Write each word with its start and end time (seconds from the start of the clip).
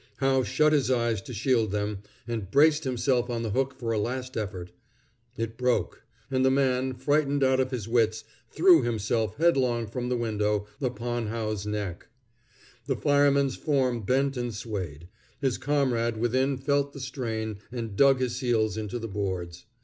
Howe 0.17 0.41
shut 0.41 0.73
his 0.73 0.89
eyes 0.89 1.21
to 1.21 1.31
shield 1.31 1.69
them, 1.69 1.99
and 2.27 2.49
braced 2.49 2.85
himself 2.85 3.29
on 3.29 3.43
the 3.43 3.51
hook 3.51 3.77
for 3.77 3.91
a 3.91 3.99
last 3.99 4.35
effort. 4.35 4.71
It 5.37 5.57
broke; 5.59 6.01
and 6.31 6.43
the 6.43 6.49
man, 6.49 6.95
frightened 6.95 7.43
out 7.43 7.59
of 7.59 7.69
his 7.69 7.87
wits, 7.87 8.23
threw 8.49 8.81
himself 8.81 9.37
headlong 9.37 9.85
from 9.85 10.09
the 10.09 10.17
window 10.17 10.65
upon 10.81 11.27
Howe's 11.27 11.67
neck. 11.67 12.07
The 12.87 12.95
fireman's 12.95 13.55
form 13.57 14.01
bent 14.01 14.37
and 14.37 14.55
swayed. 14.55 15.07
His 15.39 15.59
comrade 15.59 16.17
within 16.17 16.57
felt 16.57 16.93
the 16.93 16.99
strain, 16.99 17.57
and 17.71 17.95
dug 17.95 18.19
his 18.21 18.39
heels 18.39 18.77
into 18.77 18.97
the 18.97 19.07
boards. 19.07 19.65